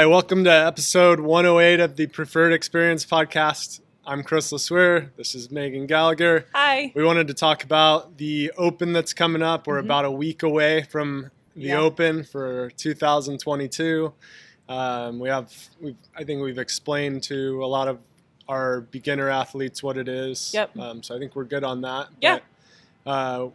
Hi, 0.00 0.06
welcome 0.06 0.44
to 0.44 0.50
episode 0.50 1.20
108 1.20 1.78
of 1.78 1.96
the 1.96 2.06
Preferred 2.06 2.54
Experience 2.54 3.04
podcast. 3.04 3.82
I'm 4.06 4.22
Chris 4.22 4.50
LeSueur. 4.50 5.10
This 5.18 5.34
is 5.34 5.48
Meghan 5.48 5.86
Gallagher. 5.86 6.46
Hi. 6.54 6.90
We 6.94 7.04
wanted 7.04 7.28
to 7.28 7.34
talk 7.34 7.64
about 7.64 8.16
the 8.16 8.50
Open 8.56 8.94
that's 8.94 9.12
coming 9.12 9.42
up. 9.42 9.66
We're 9.66 9.76
about 9.76 10.06
a 10.06 10.10
week 10.10 10.42
away 10.42 10.84
from 10.84 11.30
the 11.54 11.64
Yeah. 11.64 11.80
Open 11.80 12.24
for 12.24 12.70
2022. 12.78 14.10
Um, 14.70 15.18
we 15.18 15.28
have, 15.28 15.52
we've, 15.78 15.98
I 16.16 16.24
think 16.24 16.42
we've 16.42 16.56
explained 16.56 17.22
to 17.24 17.62
a 17.62 17.66
lot 17.66 17.86
of 17.86 17.98
our 18.48 18.80
beginner 18.80 19.28
athletes 19.28 19.82
what 19.82 19.98
it 19.98 20.08
is. 20.08 20.54
Yep. 20.54 20.78
Um, 20.78 21.02
so 21.02 21.14
I 21.14 21.18
think 21.18 21.36
we're 21.36 21.44
good 21.44 21.62
on 21.62 21.82
that. 21.82 22.08
Yeah. 22.22 22.38
But, 23.04 23.10
uh, 23.10 23.48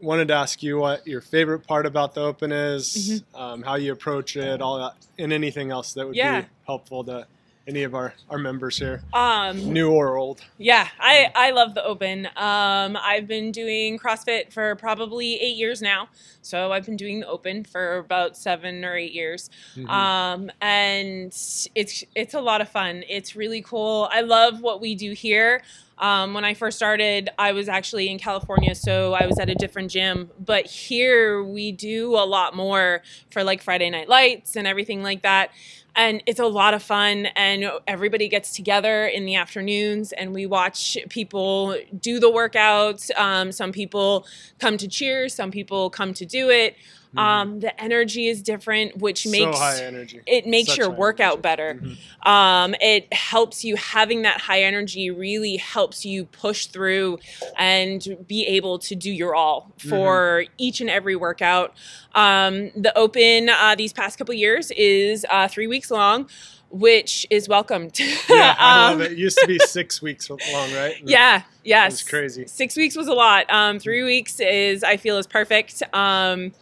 wanted 0.00 0.28
to 0.28 0.34
ask 0.34 0.62
you 0.62 0.78
what 0.78 1.06
your 1.06 1.20
favorite 1.20 1.60
part 1.66 1.86
about 1.86 2.14
the 2.14 2.20
Open 2.22 2.52
is, 2.52 3.22
um, 3.34 3.62
how 3.62 3.76
you 3.76 3.92
approach 3.92 4.36
it, 4.36 4.60
all 4.60 4.78
that, 4.78 4.94
and 5.18 5.32
anything 5.32 5.70
else 5.70 5.94
that 5.94 6.06
would 6.06 6.16
Yeah. 6.16 6.42
be 6.42 6.46
helpful 6.66 7.04
to 7.04 7.26
any 7.66 7.82
of 7.82 7.94
our, 7.94 8.14
our 8.30 8.38
members 8.38 8.78
here, 8.78 9.02
Um, 9.12 9.72
new 9.72 9.90
or 9.90 10.16
old. 10.16 10.40
yeah, 10.58 10.88
I, 11.00 11.32
I 11.34 11.50
love 11.50 11.74
the 11.74 11.84
open. 11.84 12.26
Um, 12.36 12.96
I've 13.00 13.26
been 13.26 13.50
doing 13.50 13.98
CrossFit 13.98 14.52
for 14.52 14.76
probably 14.76 15.34
eight 15.40 15.56
years 15.56 15.82
now. 15.82 16.08
So 16.42 16.70
I've 16.70 16.86
been 16.86 16.96
doing 16.96 17.20
the 17.20 17.26
open 17.26 17.64
for 17.64 17.96
about 17.98 18.36
seven 18.36 18.84
or 18.84 18.94
eight 18.96 19.12
years. 19.12 19.50
Mhm. 19.74 19.88
Um, 19.88 20.50
and 20.60 21.26
it's 21.74 22.04
it's 22.14 22.34
a 22.34 22.40
lot 22.40 22.60
of 22.60 22.68
fun. 22.68 23.02
It's 23.08 23.34
really 23.34 23.62
cool. 23.62 24.08
I 24.12 24.20
love 24.20 24.60
what 24.60 24.80
we 24.80 24.94
do 24.94 25.10
here. 25.12 25.62
Um, 25.98 26.34
when 26.34 26.44
I 26.44 26.54
first 26.54 26.76
started, 26.76 27.30
I 27.38 27.50
was 27.52 27.68
actually 27.68 28.10
in 28.10 28.18
California, 28.18 28.74
so 28.74 29.14
I 29.14 29.26
was 29.26 29.38
at 29.40 29.48
a 29.48 29.54
different 29.54 29.90
gym. 29.90 30.30
But 30.38 30.66
here 30.66 31.42
we 31.42 31.72
do 31.72 32.14
a 32.14 32.26
lot 32.26 32.54
more 32.54 33.02
for 33.30 33.42
like 33.42 33.60
Friday 33.62 33.88
Night 33.90 34.08
Lights 34.08 34.54
and 34.56 34.68
everything 34.68 35.02
like 35.02 35.22
that. 35.22 35.50
And 35.96 36.22
it's 36.26 36.38
a 36.38 36.46
lot 36.46 36.74
of 36.74 36.82
fun, 36.82 37.26
and 37.34 37.70
everybody 37.86 38.28
gets 38.28 38.52
together 38.52 39.06
in 39.06 39.24
the 39.24 39.36
afternoons, 39.36 40.12
and 40.12 40.34
we 40.34 40.44
watch 40.44 40.98
people 41.08 41.74
do 41.98 42.20
the 42.20 42.30
workouts. 42.30 43.10
Um, 43.18 43.50
some 43.50 43.72
people 43.72 44.26
come 44.58 44.76
to 44.76 44.88
cheer, 44.88 45.30
some 45.30 45.50
people 45.50 45.88
come 45.88 46.12
to 46.12 46.26
do 46.26 46.50
it. 46.50 46.76
Mhm. 47.14 47.18
Um, 47.20 47.60
the 47.60 47.80
energy 47.82 48.26
is 48.28 48.42
different, 48.42 48.98
which 48.98 49.26
makes 49.26 49.56
so 49.56 49.62
high 49.62 49.82
energy. 49.84 50.20
it 50.26 50.46
makes 50.46 50.70
Such 50.70 50.78
your 50.78 50.90
workout 50.90 51.34
energy. 51.34 51.42
better. 51.42 51.80
Mhm. 51.82 52.28
Um, 52.28 52.74
it 52.80 53.12
helps 53.12 53.64
you 53.64 53.76
having 53.76 54.22
that 54.22 54.40
high 54.40 54.62
energy 54.62 55.10
really 55.10 55.56
helps 55.56 56.04
you 56.04 56.24
push 56.26 56.66
through 56.66 57.18
and 57.56 58.16
be 58.26 58.46
able 58.46 58.78
to 58.80 58.94
do 58.94 59.10
your 59.10 59.34
all 59.34 59.72
for 59.78 60.44
each 60.58 60.80
and 60.80 60.90
every 60.90 61.16
workout. 61.16 61.74
Um, 62.14 62.70
the 62.76 62.92
open 62.96 63.48
uh, 63.48 63.74
these 63.76 63.92
past 63.92 64.18
couple 64.18 64.34
years 64.34 64.70
is 64.72 65.24
uh, 65.30 65.48
three 65.48 65.66
weeks 65.66 65.90
long, 65.90 66.28
which 66.70 67.26
is 67.30 67.48
welcomed. 67.48 67.98
Yeah, 68.28 68.56
I 68.58 68.90
Um, 68.92 68.98
love 68.98 69.06
it. 69.06 69.12
It 69.12 69.18
used 69.18 69.38
to 69.38 69.46
be 69.46 69.58
six 69.66 70.02
weeks 70.02 70.28
long, 70.28 70.38
right? 70.74 70.96
Yeah, 71.04 71.42
yes. 71.64 72.00
It's 72.00 72.08
crazy. 72.10 72.46
Six 72.48 72.76
weeks 72.76 72.96
was 72.96 73.06
a 73.06 73.12
lot. 73.14 73.46
Um, 73.50 73.78
three 73.78 74.02
weeks 74.02 74.40
is, 74.40 74.82
I 74.82 74.96
feel, 74.96 75.16
is 75.18 75.26
perfect. 75.28 75.82
Um, 75.92 76.52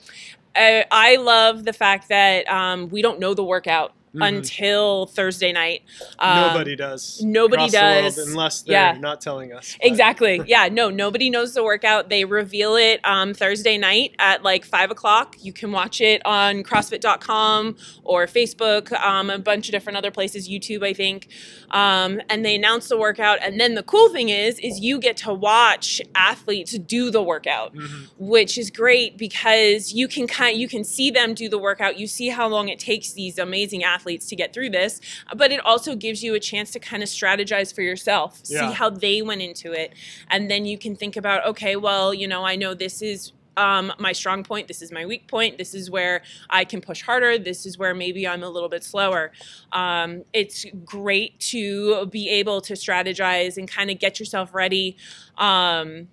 I, 0.57 0.85
I 0.91 1.17
love 1.17 1.65
the 1.65 1.73
fact 1.73 2.09
that 2.09 2.49
um, 2.49 2.89
we 2.91 3.03
don't 3.03 3.19
know 3.21 3.35
the 3.35 3.45
workout 3.45 3.93
Mhm. 4.15 4.29
until 4.39 5.07
Thursday 5.07 5.53
night. 5.53 5.83
Um, 6.19 6.37
Nobody 6.53 6.77
does. 6.77 7.21
nobody 7.23 7.65
across 7.65 7.73
the 7.73 7.79
world 7.81 8.05
does. 8.05 8.19
unless 8.29 8.63
they're 8.63 8.93
Yeah. 8.95 8.99
not 9.01 9.21
telling 9.21 9.53
us. 9.53 9.77
but- 9.81 9.87
Exactly. 9.87 10.41
Yeah. 10.47 10.69
No, 10.71 10.91
nobody 10.91 11.31
knows 11.31 11.55
the 11.55 11.65
workout. 11.65 12.09
They 12.11 12.25
reveal 12.25 12.77
it 12.77 13.01
um, 13.05 13.35
Thursday 13.35 13.77
night 13.77 14.15
at 14.19 14.43
like 14.43 14.65
five 14.65 14.91
o'clock. 14.91 15.37
You 15.43 15.53
can 15.53 15.73
watch 15.73 16.01
it 16.01 16.23
on 16.25 16.63
CrossFit.com 16.63 17.77
or 18.05 18.27
Facebook, 18.27 18.93
um, 19.03 19.31
a 19.31 19.39
bunch 19.39 19.69
of 19.69 19.73
different 19.73 19.97
other 19.99 20.11
places, 20.11 20.49
YouTube, 20.49 20.85
I 20.85 20.93
think. 20.93 21.29
Um, 21.71 22.21
and 22.31 22.45
they 22.45 22.55
announce 22.55 22.89
the 22.89 22.97
workout. 22.99 23.39
And 23.43 23.59
then 23.61 23.75
the 23.75 23.83
cool 23.83 24.09
thing 24.11 24.29
is, 24.29 24.59
is 24.61 24.81
you 24.81 24.99
get 24.99 25.17
to 25.19 25.35
watch 25.35 26.01
athletes 26.15 26.73
do 26.79 27.11
the 27.11 27.23
workout 27.23 27.75
Mhm. 27.75 28.09
which 28.19 28.57
is 28.59 28.71
great 28.71 29.17
because 29.17 29.93
you 29.93 30.07
can 30.07 30.27
kind 30.27 30.59
you 30.59 30.69
can 30.69 30.85
see 30.85 31.11
them 31.11 31.35
do 31.35 31.49
the 31.49 31.59
workout 31.59 31.99
you 31.99 32.07
see 32.07 32.29
how 32.29 32.47
long 32.47 32.69
it 32.69 32.79
takes 32.79 33.13
these 33.13 33.39
amazing 33.39 33.83
athletes 33.83 34.04
to 34.05 34.37
get 34.37 34.53
through 34.53 34.71
this 34.71 35.01
but 35.37 35.51
it 35.53 35.61
also 35.65 35.95
gives 35.97 36.23
you 36.23 36.35
a 36.35 36.41
chance 36.41 36.71
to 36.71 36.79
kind 36.79 37.03
of 37.03 37.09
strategize 37.09 37.75
for 37.75 37.83
yourself 37.83 38.41
Yeah. 38.47 38.69
see 38.69 38.75
how 38.75 38.91
they 38.91 39.23
went 39.23 39.43
into 39.43 39.73
it 39.73 39.95
and 40.31 40.51
then 40.51 40.65
you 40.67 40.79
can 40.79 40.95
think 40.97 41.17
about 41.17 41.47
okay 41.47 41.77
well 41.77 42.13
you 42.15 42.29
know 42.29 42.45
i 42.45 42.55
know 42.57 42.75
this 42.75 43.03
is 43.03 43.33
um, 43.57 43.93
my 44.01 44.11
strong 44.11 44.43
point 44.43 44.67
this 44.67 44.83
is 44.83 44.91
my 44.91 45.07
weak 45.07 45.29
point 45.29 45.59
this 45.59 45.75
is 45.75 45.89
where 45.89 46.23
i 46.51 46.65
can 46.65 46.81
push 46.81 47.03
harder 47.03 47.39
this 47.39 47.65
is 47.67 47.79
where 47.79 47.95
maybe 47.95 48.27
i'm 48.27 48.43
a 48.43 48.49
little 48.49 48.69
bit 48.69 48.83
slower 48.83 49.31
um, 49.73 50.25
it's 50.33 50.67
great 50.85 51.39
to 51.39 52.07
be 52.07 52.29
able 52.29 52.61
to 52.63 52.73
strategize 52.75 53.57
and 53.57 53.69
kind 53.71 53.91
of 53.93 53.99
get 54.01 54.19
yourself 54.19 54.53
ready 54.55 54.97
um, 55.39 56.09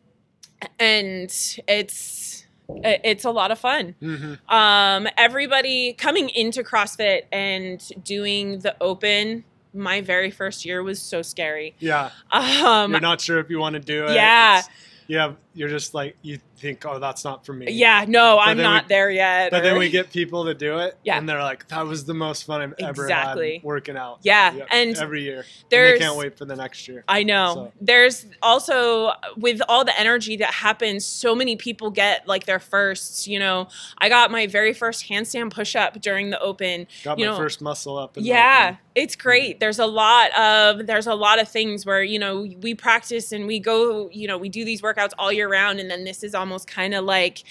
and 0.80 1.32
it's 1.68 2.31
it's 2.84 3.26
a 3.26 3.32
lot 3.32 3.52
of 3.52 3.60
fun 3.60 3.96
Mhm. 4.02 4.40
um, 4.52 5.08
everybody 5.18 5.94
coming 5.94 6.30
into 6.30 6.64
CrossFit 6.64 7.24
and 7.32 7.82
doing 8.04 8.60
the 8.60 8.76
open. 8.82 9.44
My 9.74 10.02
very 10.02 10.32
first 10.32 10.66
year 10.66 10.84
was 10.84 11.02
so 11.02 11.22
scary. 11.22 11.76
Yeah. 11.80 12.10
Um, 12.32 12.92
You're 12.92 13.00
not 13.00 13.22
sure 13.22 13.40
if 13.40 13.50
you 13.50 13.58
want 13.60 13.74
to 13.76 13.80
do 13.80 14.06
it. 14.08 14.16
Yeah. 14.16 14.60
It's- 14.60 14.70
yeah. 15.08 15.32
You're 15.54 15.70
just 15.70 15.94
like 15.94 16.16
you 16.22 16.40
think, 16.58 16.86
oh, 16.86 17.00
that's 17.00 17.24
not 17.24 17.46
for 17.46 17.54
me. 17.54 17.72
yeah, 17.72 18.06
no, 18.08 18.38
I'm 18.40 18.58
not 18.58 18.84
we- 18.86 18.88
there 18.90 19.10
yet. 19.12 19.52
But 19.52 19.64
then 19.64 19.78
we 19.78 19.90
get 19.90 20.12
people 20.12 20.46
to 20.46 20.54
do 20.54 20.78
it, 20.80 20.98
Yeah. 21.04 21.18
and 21.18 21.28
they're 21.28 21.42
like, 21.42 21.68
"That 21.70 21.86
was 21.86 22.06
the 22.06 22.14
most 22.14 22.44
fun 22.46 22.62
I've 22.62 22.74
ever 22.80 23.04
Exactly. 23.04 23.56
had 23.56 23.64
working 23.64 23.98
out." 23.98 24.20
Yeah, 24.22 24.54
Yep, 24.54 24.68
and 24.72 24.98
every 24.98 25.24
year, 25.24 25.38
and 25.40 25.46
there's 25.70 26.00
they 26.00 26.06
can't 26.06 26.18
wait 26.18 26.38
for 26.38 26.46
the 26.46 26.56
next 26.56 26.88
year. 26.88 27.04
I 27.08 27.24
know. 27.24 27.54
So- 27.54 27.72
There's 27.82 28.26
also 28.42 29.12
with 29.38 29.62
all 29.68 29.84
the 29.84 30.00
energy 30.00 30.38
that 30.38 30.54
happens, 30.54 31.06
so 31.06 31.36
many 31.36 31.56
people 31.56 31.90
get 31.90 32.28
like 32.28 32.46
their 32.46 32.60
firsts. 32.60 33.28
You 33.28 33.40
know, 33.40 33.68
I 33.98 34.08
got 34.10 34.32
my 34.32 34.48
very 34.48 34.74
first 34.74 35.10
handstand 35.10 35.52
push 35.52 35.76
up 35.76 36.00
during 36.02 36.30
the 36.30 36.40
open. 36.40 36.88
Got 37.04 37.20
you 37.20 37.26
my 37.26 37.32
know, 37.32 37.38
first 37.38 37.62
muscle 37.62 37.98
up. 37.98 38.16
in 38.18 38.24
the 38.24 38.30
yeah 38.30 38.76
it's 38.94 39.16
great 39.16 39.62
there's 39.62 39.80
a 39.80 39.86
lot 39.86 40.38
of 40.38 40.86
there's 40.86 41.08
a 41.08 41.16
lot 41.16 41.40
of 41.40 41.48
things 41.48 41.86
where 41.86 42.04
you 42.04 42.20
know 42.20 42.42
we 42.62 42.76
practice 42.76 43.32
and 43.32 43.48
we 43.48 43.58
go 43.58 44.10
you 44.12 44.28
know 44.28 44.38
we 44.38 44.50
do 44.50 44.66
these 44.66 44.82
workouts 44.82 45.12
all 45.18 45.32
year 45.32 45.41
round 45.50 45.80
and 45.80 45.90
then 45.90 46.04
this 46.04 46.24
is 46.24 46.34
almost 46.36 46.68
kind 46.68 46.94
of 46.94 47.04
like 47.06 47.44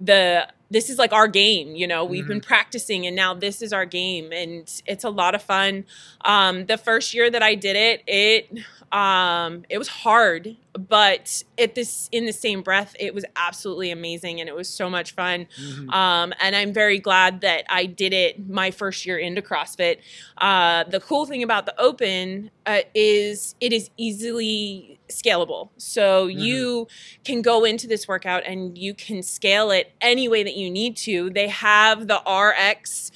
the 0.00 0.46
this 0.70 0.88
is 0.88 0.98
like 0.98 1.12
our 1.12 1.28
game 1.28 1.76
you 1.76 1.86
know 1.86 2.04
we've 2.04 2.26
been 2.26 2.40
practicing 2.40 3.06
and 3.06 3.14
now 3.14 3.34
this 3.34 3.60
is 3.62 3.72
our 3.72 3.84
game 3.84 4.32
and 4.32 4.80
it's 4.86 5.04
a 5.04 5.10
lot 5.10 5.34
of 5.34 5.42
fun 5.42 5.84
um 6.24 6.64
the 6.66 6.78
first 6.78 7.12
year 7.14 7.30
that 7.30 7.42
i 7.42 7.54
did 7.54 7.76
it 7.76 8.02
it 8.06 8.50
um 8.90 9.64
it 9.68 9.78
was 9.78 9.88
hard 9.88 10.56
but 10.88 11.42
at 11.58 11.74
this 11.74 12.08
in 12.10 12.24
the 12.26 12.32
same 12.32 12.62
breath 12.62 12.96
it 12.98 13.14
was 13.14 13.24
absolutely 13.36 13.90
amazing 13.90 14.40
and 14.40 14.48
it 14.48 14.54
was 14.56 14.68
so 14.68 14.88
much 14.90 15.12
fun 15.12 15.46
Mhm. 15.60 15.92
um, 15.92 16.32
and 16.40 16.56
I'm 16.56 16.72
very 16.72 16.98
glad 16.98 17.42
that 17.42 17.64
I 17.68 17.84
did 17.84 18.12
it 18.14 18.48
my 18.48 18.70
first 18.70 19.04
year 19.04 19.18
into 19.18 19.42
CrossFit. 19.42 19.98
Uh, 20.38 20.84
the 20.84 20.98
cool 21.00 21.26
thing 21.26 21.42
about 21.42 21.66
the 21.66 21.78
Open 21.78 22.50
uh, 22.66 22.80
is 22.94 23.54
it 23.60 23.72
is 23.72 23.90
easily 23.96 24.98
scalable. 25.08 25.70
So 25.76 26.26
you 26.26 26.88
can 27.24 27.42
go 27.42 27.64
into 27.64 27.86
this 27.86 28.08
workout 28.08 28.44
and 28.46 28.76
you 28.78 28.94
can 28.94 29.22
scale 29.22 29.70
it 29.70 29.92
any 30.00 30.28
way 30.28 30.42
that 30.42 30.56
you 30.56 30.70
need 30.70 30.96
to. 30.98 31.30
They 31.30 31.48
have 31.48 32.08
the 32.08 32.20
RX 32.26 33.12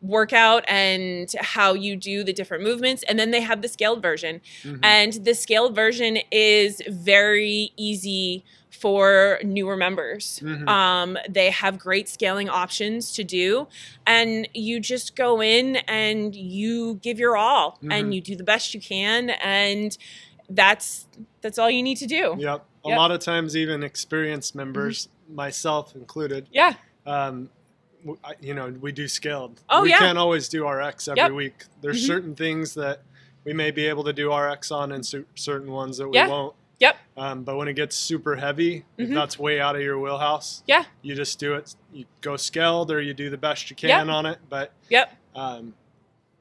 workout 0.00 0.64
and 0.68 1.32
how 1.40 1.72
you 1.74 1.96
do 1.96 2.22
the 2.22 2.32
different 2.32 2.62
movements 2.62 3.02
and 3.08 3.18
then 3.18 3.30
they 3.32 3.40
have 3.40 3.62
the 3.62 3.68
scaled 3.68 4.00
version 4.00 4.40
Mhm. 4.62 4.78
and 4.82 5.12
the 5.24 5.34
scaled 5.34 5.74
version 5.74 6.18
is 6.30 6.80
very 6.88 7.72
easy 7.76 8.44
for 8.70 9.40
newer 9.42 9.76
members. 9.76 10.40
Mhm. 10.44 10.68
Um, 10.68 11.18
they 11.28 11.50
have 11.50 11.78
great 11.80 12.08
scaling 12.08 12.48
options 12.48 13.12
to 13.14 13.24
do, 13.24 13.66
and 14.06 14.46
you 14.54 14.78
just 14.78 15.16
go 15.16 15.42
in 15.42 15.76
and 15.88 16.36
you 16.36 17.00
give 17.02 17.18
your 17.18 17.36
all, 17.36 17.78
Mhm. 17.82 17.92
and 17.92 18.14
you 18.14 18.20
do 18.20 18.36
the 18.36 18.44
best 18.44 18.74
you 18.74 18.80
can, 18.80 19.30
and 19.42 19.96
that's 20.50 21.06
that's 21.40 21.58
all 21.58 21.70
you 21.70 21.82
need 21.82 21.96
to 21.96 22.06
do. 22.06 22.36
Yep. 22.38 22.64
A 22.84 22.88
Yep. 22.90 22.98
lot 22.98 23.10
of 23.10 23.18
times, 23.20 23.56
even 23.56 23.82
experienced 23.82 24.54
members, 24.54 25.08
myself 25.28 25.96
included, 25.96 26.46
Yeah, 26.52 26.74
um, 27.06 27.50
you 28.40 28.54
know, 28.54 28.68
we 28.80 28.92
do 28.92 29.08
scaled. 29.08 29.60
Oh, 29.68 29.82
we 29.82 29.90
yeah. 29.90 29.98
can't 29.98 30.18
always 30.18 30.48
do 30.48 30.66
RX 30.66 31.08
every 31.08 31.20
Yep. 31.22 31.32
week. 31.32 31.64
There's 31.80 32.02
Mhm. 32.02 32.06
certain 32.06 32.34
things 32.34 32.74
that 32.74 33.02
we 33.44 33.52
may 33.52 33.70
be 33.70 33.86
able 33.86 34.04
to 34.04 34.12
do 34.12 34.30
RX 34.32 34.70
on, 34.70 34.92
and 34.92 35.04
cer- 35.04 35.26
certain 35.34 35.70
ones 35.72 35.98
that 35.98 36.08
we 36.08 36.16
Yeah. 36.16 36.28
won't. 36.28 36.54
Yep. 36.80 36.96
Um, 37.16 37.42
but 37.42 37.56
when 37.56 37.66
it 37.66 37.74
gets 37.74 37.96
super 37.96 38.36
heavy, 38.36 38.84
if 38.96 39.08
Mhm. 39.08 39.14
that's 39.14 39.36
way 39.38 39.60
out 39.60 39.74
of 39.74 39.82
your 39.82 39.98
wheelhouse, 39.98 40.62
Yeah. 40.66 40.84
you 41.02 41.14
just 41.16 41.38
do 41.40 41.54
it. 41.54 41.74
You 41.92 42.04
go 42.20 42.36
scaled, 42.36 42.90
or 42.92 43.00
you 43.00 43.14
do 43.14 43.30
the 43.30 43.36
best 43.38 43.68
you 43.70 43.74
can 43.76 43.88
Yep. 43.88 44.06
on 44.08 44.26
it. 44.26 44.38
But 44.48 44.72
yep, 44.88 45.12
um, 45.34 45.74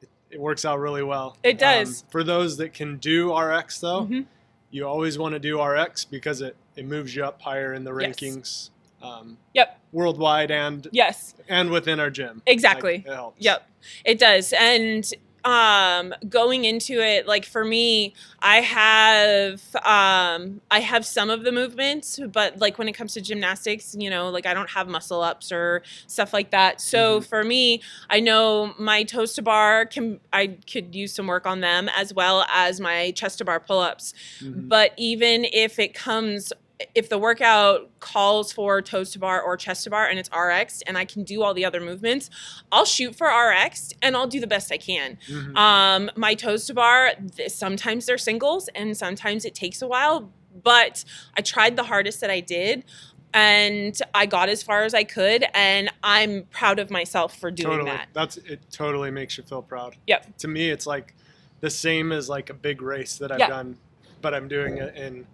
it, 0.02 0.10
it 0.32 0.40
works 0.40 0.64
out 0.64 0.80
really 0.80 1.02
well. 1.04 1.38
It 1.44 1.58
does. 1.58 2.04
Um, 2.04 2.08
for 2.12 2.24
those 2.24 2.58
that 2.58 2.74
can 2.74 2.98
do 2.98 3.32
RX, 3.34 3.80
though, 3.80 4.06
Mhm. 4.06 4.26
you 4.70 4.86
always 4.88 5.18
want 5.18 5.34
to 5.34 5.40
do 5.40 5.60
RX 5.60 6.06
because 6.06 6.42
it, 6.42 6.56
it 6.76 6.86
moves 6.86 7.16
you 7.16 7.24
up 7.26 7.42
higher 7.42 7.74
in 7.74 7.84
the 7.84 7.96
Yes. 7.96 8.16
rankings 8.16 8.70
um, 9.02 9.38
Yep. 9.54 9.80
worldwide 9.92 10.52
and 10.52 10.88
Yes. 10.92 11.36
and 11.50 11.70
within 11.70 12.00
our 12.00 12.10
gym. 12.10 12.42
Exactly. 12.46 12.98
Like, 12.98 13.06
it 13.08 13.14
helps. 13.14 13.42
Yep. 13.44 13.70
It 14.06 14.20
does. 14.20 14.54
And 14.54 15.10
um 15.46 16.14
going 16.28 16.66
into 16.66 17.00
it 17.00 17.26
like 17.28 17.46
for 17.46 17.64
me 17.64 18.14
i 18.42 18.58
have 18.58 19.62
um 19.86 20.60
i 20.72 20.80
have 20.82 21.06
some 21.06 21.30
of 21.30 21.44
the 21.44 21.52
movements 21.54 22.20
but 22.34 22.58
like 22.58 22.78
when 22.78 22.90
it 22.90 22.94
comes 22.94 23.14
to 23.14 23.22
gymnastics 23.22 23.96
you 23.98 24.10
know 24.10 24.30
like 24.30 24.46
i 24.48 24.54
don't 24.54 24.70
have 24.72 24.90
muscle 24.90 25.22
ups 25.22 25.52
or 25.52 25.84
stuff 26.08 26.34
like 26.34 26.50
that 26.52 26.82
so 26.82 27.20
Mhm. 27.22 27.26
for 27.30 27.44
me 27.46 27.82
i 28.10 28.20
know 28.20 28.74
my 28.80 29.04
toes 29.04 29.34
to 29.34 29.42
bar 29.44 29.86
can 29.86 30.20
i 30.34 30.48
could 30.70 30.94
use 30.94 31.14
some 31.14 31.28
work 31.28 31.46
on 31.46 31.62
them 31.62 31.88
as 31.96 32.14
well 32.14 32.44
as 32.52 32.82
my 32.82 33.12
chest 33.12 33.38
to 33.38 33.46
bar 33.46 33.60
pull-ups 33.62 34.14
Mhm. 34.42 34.68
but 34.68 34.92
even 34.98 35.46
if 35.54 35.78
it 35.80 35.94
comes 35.94 36.52
if 36.94 37.10
the 37.10 37.18
workout 37.18 37.90
calls 38.00 38.52
for 38.54 38.82
toes 38.82 39.12
to 39.12 39.20
bar 39.20 39.42
or 39.42 39.58
chest 39.58 39.84
to 39.86 39.90
bar 39.90 40.06
and 40.08 40.20
it's 40.20 40.30
RX 40.36 40.84
and 40.84 40.98
I 40.98 41.06
can 41.06 41.24
do 41.24 41.42
all 41.42 41.54
the 41.54 41.66
other 41.66 41.80
movements, 41.82 42.30
I'll 42.72 42.86
shoot 42.86 43.16
for 43.16 43.28
RX 43.28 43.94
and 44.02 44.16
I'll 44.16 44.28
do 44.28 44.40
the 44.40 44.48
best 44.48 44.72
I 44.72 44.78
can. 44.78 45.18
Mhm. 45.28 45.58
Um, 45.58 46.12
my 46.16 46.36
toes 46.36 46.66
to 46.68 46.74
bar, 46.76 47.14
th- 47.36 47.50
sometimes 47.52 48.06
they're 48.06 48.18
singles 48.20 48.68
and 48.76 48.96
sometimes 48.96 49.44
it 49.44 49.56
takes 49.56 49.82
a 49.82 49.88
while, 49.88 50.32
but 50.64 51.04
I 51.36 51.42
tried 51.42 51.76
the 51.78 51.84
hardest 51.84 52.22
that 52.22 52.30
I 52.30 52.42
did 52.42 52.86
and 53.34 54.00
I 54.14 54.26
got 54.28 54.48
as 54.48 54.62
far 54.62 54.84
as 54.84 54.94
I 54.94 55.04
could 55.04 55.46
and 55.56 55.90
I'm 56.04 56.44
proud 56.52 56.78
of 56.80 56.92
myself 56.92 57.38
for 57.40 57.50
doing 57.50 57.72
totally. 57.80 57.92
that. 57.92 58.10
That's 58.14 58.38
it. 58.38 58.60
Totally 58.72 59.10
makes 59.12 59.36
you 59.38 59.44
feel 59.44 59.64
proud. 59.64 59.96
Yep. 60.06 60.38
To 60.40 60.48
me, 60.48 60.70
it's 60.70 60.86
like 60.86 61.16
the 61.60 61.70
same 61.72 62.12
as 62.12 62.30
like 62.30 62.52
a 62.52 62.54
big 62.54 62.84
race 62.84 63.18
that 63.18 63.32
I've 63.32 63.40
Yeah. 63.40 63.48
done, 63.50 63.78
but 64.22 64.36
I'm 64.36 64.48
doing 64.48 64.78
it 64.78 64.96
in 64.96 65.26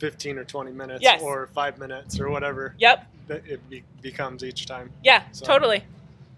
15 0.00 0.38
or 0.38 0.44
20 0.44 0.72
minutes 0.72 1.02
Yes. 1.02 1.22
or 1.22 1.48
five 1.54 1.78
minutes 1.78 2.18
or 2.18 2.30
whatever 2.30 2.74
Yep. 2.78 3.06
that 3.28 3.46
it 3.46 3.70
be- 3.70 3.84
becomes 4.02 4.42
each 4.42 4.66
time. 4.66 4.90
Yeah, 5.04 5.22
So- 5.32 5.44
totally. 5.46 5.84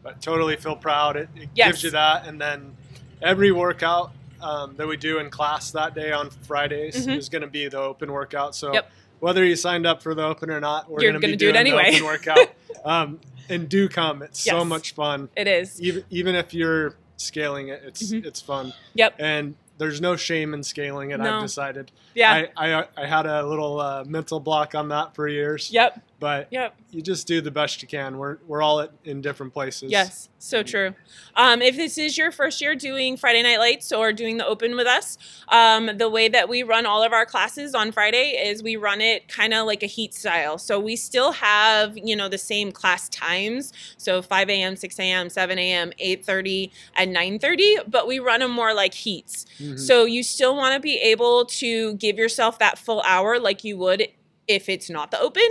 But 0.03 0.21
totally 0.21 0.57
feel 0.57 0.77
proud. 0.77 1.17
It, 1.17 1.29
it 1.37 1.49
Yes. 1.55 1.69
gives 1.69 1.85
you 1.85 1.91
that, 1.93 2.27
and 2.27 2.41
then 2.41 2.77
every 3.23 3.53
workout 3.53 4.13
um, 4.41 4.75
that 4.77 4.89
we 4.89 4.97
do 4.97 5.19
in 5.21 5.31
class 5.31 5.71
that 5.71 5.95
day 5.95 6.11
on 6.11 6.29
Fridays 6.29 7.07
Mhm. 7.07 7.17
is 7.17 7.29
going 7.29 7.43
to 7.43 7.49
be 7.49 7.69
the 7.69 7.79
open 7.79 8.11
workout. 8.11 8.57
So 8.57 8.75
Yep. 8.75 8.91
whether 9.21 9.45
you 9.45 9.55
signed 9.55 9.87
up 9.87 10.03
for 10.03 10.17
the 10.17 10.25
open 10.25 10.51
or 10.51 10.59
not, 10.59 10.91
we're 10.91 11.01
going 11.01 11.13
to 11.15 11.21
be 11.21 11.29
do 11.29 11.33
it 11.35 11.39
doing 11.39 11.55
the 11.55 11.61
anyway. 11.61 11.91
open 11.95 12.05
workout. 12.05 12.51
um, 12.85 13.21
and 13.49 13.69
do 13.69 13.89
come. 13.89 14.21
It's 14.23 14.41
so 14.41 14.65
much 14.65 14.95
fun. 14.95 15.29
It 15.37 15.47
is. 15.47 15.81
Even 15.81 16.05
even 16.11 16.35
if 16.35 16.53
you're 16.53 16.97
scaling 17.19 17.69
it, 17.69 17.83
it's 17.87 18.11
Mhm. 18.13 18.27
it's 18.27 18.41
fun. 18.41 18.73
Yep. 18.95 19.15
And 19.21 19.55
there's 19.79 20.01
no 20.01 20.17
shame 20.17 20.55
in 20.55 20.63
scaling 20.63 21.11
it. 21.11 21.19
No. 21.19 21.37
I've 21.37 21.43
decided. 21.43 21.91
Yeah. 22.15 22.47
I, 22.57 22.75
I 22.81 22.87
I 22.97 23.07
had 23.07 23.27
a 23.27 23.47
little 23.47 23.81
uh, 23.81 24.05
mental 24.05 24.41
block 24.41 24.75
on 24.75 24.89
that 24.89 25.15
for 25.15 25.29
years. 25.29 25.71
yep. 25.73 26.01
But 26.23 26.47
Yep. 26.53 26.77
you 26.93 27.03
just 27.03 27.27
do 27.27 27.41
the 27.41 27.51
best 27.51 27.83
you 27.83 27.89
can. 27.89 28.17
We're 28.17 28.37
we're 28.47 28.63
all 28.63 28.79
at, 28.79 28.93
in 29.05 29.21
different 29.21 29.53
places. 29.53 29.91
Yes, 29.91 30.29
so 30.39 30.63
true. 30.63 30.95
Um, 31.35 31.61
if 31.61 31.75
this 31.75 31.99
is 31.99 32.17
your 32.17 32.31
first 32.31 32.61
year 32.61 32.77
doing 32.77 33.17
Friday 33.17 33.43
Night 33.43 33.59
Lights 33.59 33.91
or 33.91 34.13
doing 34.13 34.37
the 34.37 34.47
open 34.47 34.77
with 34.77 34.87
us, 34.87 35.19
um, 35.49 35.91
the 35.99 36.09
way 36.09 36.29
that 36.29 36.49
we 36.49 36.63
run 36.63 36.87
all 36.87 37.03
of 37.03 37.13
our 37.13 37.27
classes 37.27 37.75
on 37.75 37.91
Friday 37.91 38.41
is 38.41 38.63
we 38.63 38.77
run 38.77 39.01
it 39.01 39.27
kind 39.27 39.53
of 39.53 39.67
like 39.67 39.83
a 39.83 39.87
heat 39.87 40.15
style. 40.15 40.59
So 40.59 40.79
we 40.79 40.95
still 40.95 41.33
have, 41.33 41.99
you 41.99 42.15
know, 42.15 42.29
the 42.29 42.39
same 42.39 42.71
class 42.71 43.09
times. 43.09 43.73
So 43.97 44.23
5 44.23 44.49
a.m., 44.49 44.77
6 44.77 45.01
a.m., 45.01 45.29
7 45.29 45.59
a.m., 45.59 45.91
8.30, 46.01 46.71
and 46.95 47.17
9.30, 47.17 47.91
but 47.91 48.07
we 48.07 48.21
run 48.21 48.39
them 48.39 48.53
more 48.53 48.73
like 48.73 48.95
heats. 48.95 49.45
Mhm. 49.59 49.77
So 49.77 50.05
you 50.05 50.23
still 50.23 50.55
want 50.55 50.75
to 50.75 50.81
be 50.81 50.99
able 50.99 51.47
to 51.47 51.95
give 51.95 52.17
yourself 52.17 52.61
that 52.61 52.79
full 52.79 53.03
hour 53.03 53.41
like 53.41 53.65
you 53.65 53.77
would 53.79 54.07
if 54.49 54.69
it's 54.69 54.91
not 54.91 55.11
the 55.11 55.21
open. 55.21 55.47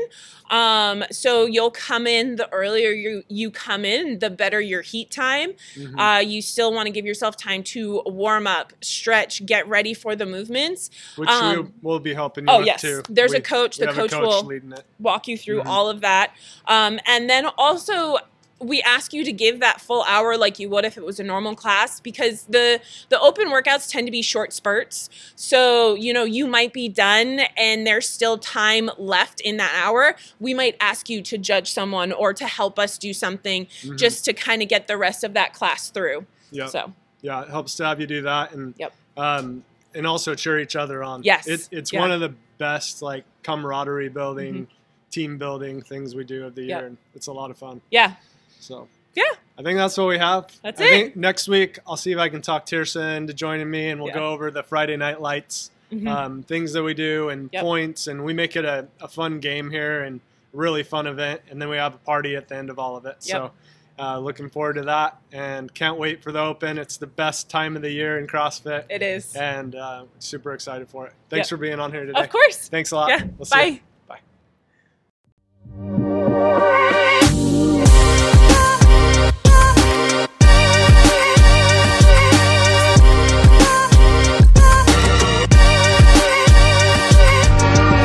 Um, 0.50 1.04
so 1.12 1.46
you'll 1.46 1.72
come 1.72 2.06
in 2.08 2.36
the 2.36 2.52
earlier 2.52 2.90
you 2.92 3.24
you 3.30 3.50
come 3.52 3.86
in, 3.86 4.20
the 4.20 4.30
better 4.30 4.60
your 4.60 4.82
heat 4.82 5.10
time. 5.12 5.54
Mhm. 5.76 5.98
Uh, 6.18 6.20
you 6.20 6.42
still 6.42 6.74
want 6.74 6.88
to 6.88 6.92
give 6.92 7.06
yourself 7.06 7.38
time 7.38 7.64
to 7.64 8.02
warm 8.06 8.48
up, 8.48 8.74
stretch, 8.82 9.46
get 9.46 9.68
ready 9.68 9.94
for 9.94 10.16
the 10.16 10.26
movements. 10.26 10.90
which 11.16 11.30
um, 11.30 11.64
we 11.66 11.72
will 11.90 12.00
be 12.00 12.14
helping 12.14 12.46
you 12.48 12.54
Oh 12.54 12.58
with 12.60 12.68
yes, 12.68 12.82
too. 12.82 13.02
there's 13.10 13.34
a 13.34 13.42
coach. 13.42 13.78
The 13.78 13.88
coach, 13.88 14.12
coach 14.12 14.22
will 14.22 14.52
walk 15.00 15.28
you 15.28 15.38
through 15.38 15.62
Mhm. 15.62 15.68
all 15.68 15.90
of 15.90 16.02
that. 16.02 16.36
Um, 16.68 17.00
and 17.08 17.30
then 17.30 17.46
also 17.58 18.18
we 18.62 18.82
ask 18.84 19.12
you 19.14 19.24
to 19.26 19.32
give 19.32 19.60
that 19.60 19.82
full 19.82 20.04
hour 20.04 20.38
like 20.38 20.60
you 20.60 20.70
would 20.70 20.86
if 20.86 20.98
it 20.98 21.04
was 21.06 21.20
a 21.20 21.24
normal 21.24 21.56
class 21.56 22.00
because 22.00 22.44
the 22.44 22.80
the 23.10 23.20
open 23.20 23.48
workouts 23.48 23.90
tend 23.90 24.08
to 24.08 24.12
be 24.12 24.22
short 24.22 24.54
spurts. 24.54 25.10
So, 25.36 25.96
you 25.96 26.14
know, 26.14 26.24
you 26.24 26.46
might 26.48 26.72
be 26.74 26.88
done 26.88 27.42
and 27.58 27.86
there's 27.88 28.08
still 28.08 28.38
time 28.38 28.90
left 28.98 29.42
in 29.42 29.58
that 29.58 29.74
hour. 29.84 30.16
We 30.40 30.54
might 30.54 30.76
ask 30.80 31.10
you 31.10 31.22
to 31.24 31.38
judge 31.38 31.72
someone 31.72 32.12
or 32.12 32.34
to 32.34 32.46
help 32.46 32.78
us 32.78 32.98
do 32.98 33.14
something 33.14 33.66
Mhm. 33.84 33.98
just 33.98 34.24
to 34.26 34.34
kind 34.34 34.62
of 34.62 34.68
get 34.70 34.88
the 34.88 34.98
rest 34.98 35.24
of 35.24 35.34
that 35.34 35.54
class 35.54 35.90
through. 35.90 36.26
yeah 36.52 36.68
So, 36.68 36.94
yeah, 37.22 37.42
it 37.44 37.50
helps 37.50 37.76
to 37.78 37.86
have 37.86 38.00
you 38.00 38.08
do 38.08 38.22
that 38.24 38.52
and 38.54 38.74
Yep. 38.78 38.94
um, 39.18 39.64
and 39.96 40.06
also 40.08 40.36
cheer 40.36 40.60
each 40.60 40.76
other 40.76 41.04
on. 41.04 41.24
Yes. 41.24 41.48
it, 41.48 41.68
it's 41.72 41.92
Yeah. 41.92 42.00
one 42.02 42.12
of 42.12 42.20
the 42.20 42.34
best 42.58 43.02
like 43.02 43.24
camaraderie 43.44 44.10
building, 44.10 44.54
Mhm. 44.54 44.68
team 45.12 45.38
building 45.38 45.82
things 45.82 46.14
we 46.16 46.24
do 46.24 46.46
of 46.46 46.56
the 46.56 46.62
Yep. 46.64 46.80
year, 46.80 46.88
and 46.88 46.98
it's 47.16 47.28
a 47.28 47.34
lot 47.34 47.50
of 47.52 47.58
fun. 47.58 47.82
yeah. 47.90 48.14
So 48.62 48.88
Yeah. 49.14 49.24
I 49.58 49.64
think 49.64 49.78
that's 49.78 49.98
what 49.98 50.08
we 50.08 50.18
have. 50.18 50.48
That's 50.64 50.80
I 50.80 50.86
it. 50.86 50.90
Think 50.90 51.16
next 51.18 51.48
week 51.48 51.80
I'll 51.86 51.98
see 51.98 52.12
if 52.14 52.18
I 52.18 52.30
can 52.30 52.42
talk 52.42 52.66
Tirsa 52.66 53.18
into 53.18 53.34
joining 53.34 53.70
me, 53.70 53.90
and 53.90 54.00
we'll 54.00 54.10
Yeah. 54.10 54.20
go 54.20 54.30
over 54.30 54.50
the 54.52 54.64
Friday 54.64 54.96
night 54.98 55.20
lights. 55.22 55.72
Mhm. 55.92 56.08
um, 56.08 56.44
things 56.44 56.72
that 56.72 56.84
we 56.84 56.94
do 56.94 57.28
and 57.28 57.50
Yep. 57.52 57.62
points, 57.64 58.08
and 58.08 58.24
we 58.24 58.32
make 58.34 58.56
it 58.56 58.64
a, 58.64 58.88
a 59.02 59.10
fun 59.10 59.42
game 59.42 59.70
here 59.72 60.04
and 60.04 60.22
really 60.54 60.84
fun 60.84 61.06
event. 61.06 61.42
And 61.50 61.62
then 61.62 61.68
we 61.68 61.76
have 61.76 61.94
a 61.96 61.98
party 61.98 62.38
at 62.38 62.48
the 62.48 62.56
end 62.56 62.70
of 62.70 62.80
all 62.80 62.96
of 62.96 63.06
it. 63.06 63.18
So, 63.20 63.52
uh, 64.00 64.18
looking 64.18 64.50
forward 64.50 64.76
to 64.76 64.84
that 64.84 65.18
and 65.34 65.74
can't 65.74 65.98
wait 65.98 66.24
for 66.24 66.32
the 66.32 66.40
open. 66.40 66.78
It's 66.78 66.96
the 66.96 67.08
best 67.08 67.50
time 67.50 67.76
of 67.76 67.82
the 67.82 67.92
year 67.92 68.18
in 68.18 68.26
CrossFit, 68.26 68.86
it 68.90 69.02
is. 69.02 69.36
and 69.36 69.76
uh, 69.76 70.06
super 70.20 70.54
excited 70.54 70.88
for 70.88 71.08
it. 71.08 71.14
Thanks 71.30 71.52
Yep. 71.52 71.58
for 71.58 71.62
being 71.62 71.80
on 71.82 71.92
here 71.92 72.06
today. 72.06 72.22
Of 72.24 72.30
course. 72.30 72.70
Thanks 72.70 72.92
a 72.92 72.96
lot. 72.96 73.10
Yeah. 73.10 73.24
We'll 73.38 73.44
see 73.46 73.58
you. 73.58 73.72
Bye. 73.74 73.78
Bye. 73.80 73.82